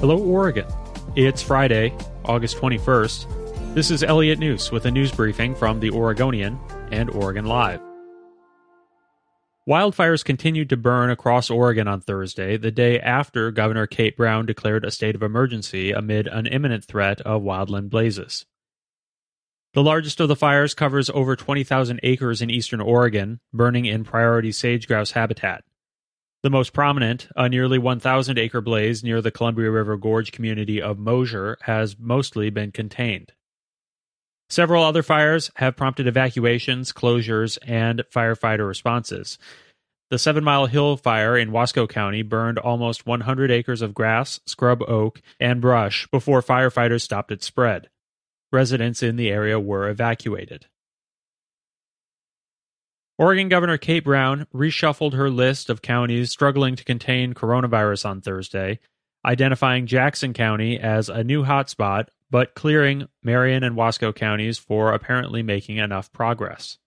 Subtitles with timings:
[0.00, 0.64] Hello, Oregon.
[1.14, 3.74] It's Friday, August 21st.
[3.74, 6.58] This is Elliot Njus with a news briefing from The Oregonian
[6.90, 7.82] and Oregon Live.
[9.68, 14.86] Wildfires continued to burn across Oregon on Thursday, the day after Governor Kate Brown declared
[14.86, 18.46] a state of emergency amid an imminent threat of wildland blazes.
[19.74, 24.50] The largest of the fires covers over 20,000 acres in eastern Oregon, burning in priority
[24.50, 25.62] sage grouse habitat.
[26.42, 30.98] The most prominent, a nearly 1,000 acre blaze near the Columbia River Gorge community of
[30.98, 33.32] Mosier, has mostly been contained.
[34.48, 39.38] Several other fires have prompted evacuations, closures, and firefighter responses.
[40.10, 44.82] The Seven Mile Hill fire in Wasco County burned almost 100 acres of grass, scrub
[44.88, 47.90] oak, and brush before firefighters stopped its spread.
[48.50, 50.66] Residents in the area were evacuated.
[53.20, 58.78] Oregon Governor Kate Brown reshuffled her list of counties struggling to contain coronavirus on Thursday,
[59.26, 65.42] identifying Jackson County as a new hotspot, but clearing Marion and Wasco counties for apparently
[65.42, 66.78] making enough progress.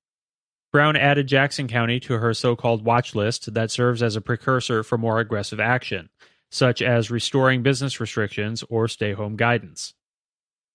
[0.72, 4.82] Brown added Jackson County to her so called watch list that serves as a precursor
[4.82, 6.10] for more aggressive action,
[6.50, 9.94] such as restoring business restrictions or stay home guidance.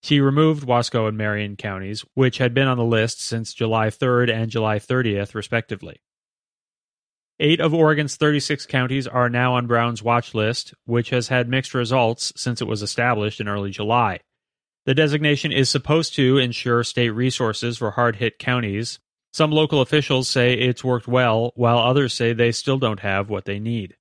[0.03, 4.33] She removed Wasco and Marion counties, which had been on the list since July 3rd
[4.33, 6.01] and July 30th, respectively.
[7.41, 11.73] Eight of Oregon's 36 counties are now on Brown's watch list, which has had mixed
[11.73, 14.21] results since it was established in early July.
[14.87, 18.99] The designation is supposed to ensure state resources for hard hit counties.
[19.33, 23.45] Some local officials say it's worked well, while others say they still don't have what
[23.45, 23.97] they need.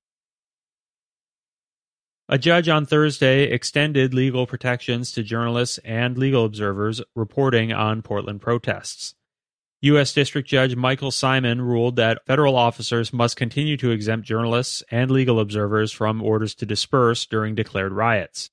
[2.30, 8.42] A judge on Thursday extended legal protections to journalists and legal observers reporting on Portland
[8.42, 9.14] protests.
[9.80, 10.12] U.S.
[10.12, 15.40] District Judge Michael Simon ruled that federal officers must continue to exempt journalists and legal
[15.40, 18.50] observers from orders to disperse during declared riots.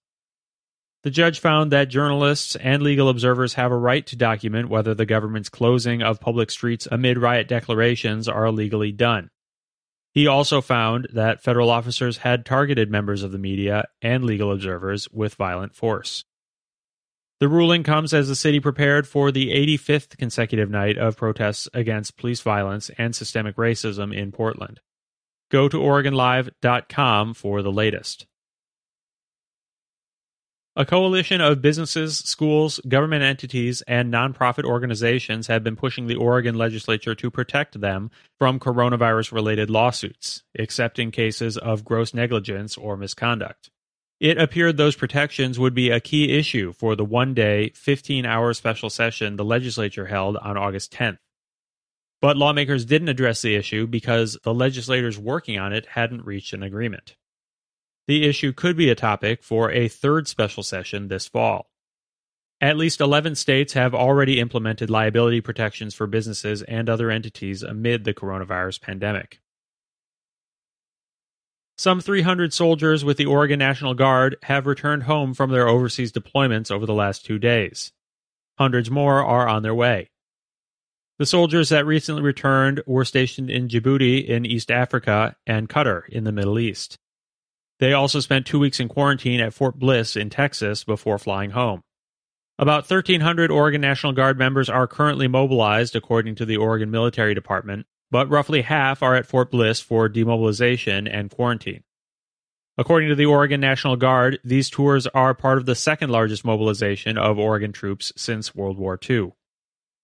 [1.04, 5.06] The judge found that journalists and legal observers have a right to document whether the
[5.06, 9.32] government's closing of public streets amid riot declarations are illegally done.
[10.16, 15.10] He also found that federal officers had targeted members of the media and legal observers
[15.12, 16.24] with violent force.
[17.42, 22.16] The ruling comes as the city prepared for the 85th consecutive night of protests against
[22.16, 24.80] police violence and systemic racism in Portland.
[25.52, 28.26] Go to OregonLive.com for the latest.
[30.78, 36.56] A coalition of businesses, schools, government entities, and nonprofit organizations have been pushing the Oregon
[36.56, 42.98] legislature to protect them from coronavirus related lawsuits, except in cases of gross negligence or
[42.98, 43.70] misconduct.
[44.20, 48.54] It appeared those protections would be a key issue for the one day, 15 hour
[48.54, 51.20] special session the legislature held on August 10th.
[52.22, 56.64] But lawmakers didn't address the issue because the legislators working on it hadn't reached an
[56.64, 57.16] agreement.
[58.08, 61.70] The issue could be a topic for a third special session this fall.
[62.62, 68.04] At least 11 states have already implemented liability protections for businesses and other entities amid
[68.04, 69.40] the coronavirus pandemic.
[71.78, 76.72] Some 300 soldiers with the Oregon National Guard have returned home from their overseas deployments
[76.72, 77.92] over the last two days.
[78.58, 80.10] Hundreds more are on their way.
[81.18, 86.24] The soldiers that recently returned were stationed in Djibouti in East Africa and Qatar in
[86.24, 86.98] the Middle East.
[87.80, 91.82] They also spent two weeks in quarantine at Fort Bliss in Texas before flying home.
[92.58, 97.86] About 1,300 Oregon National Guard members are currently mobilized, according to the Oregon Military Department,
[98.12, 101.84] but roughly half are at Fort Bliss for demobilization and quarantine.
[102.78, 107.18] According to the Oregon National Guard, these tours are part of the second largest mobilization
[107.18, 109.34] of Oregon troops since World War II.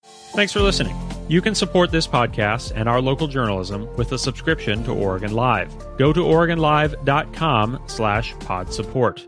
[0.04, 0.96] Thanks for listening.
[1.28, 5.74] You can support this podcast and our local journalism with a subscription to Oregon Live.
[5.98, 9.28] Go to OregonLive.com slash pod support.